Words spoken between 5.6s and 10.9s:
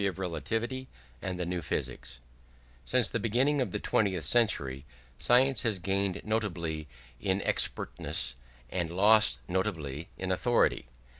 has gained notably in expertness, and lost notably in authority.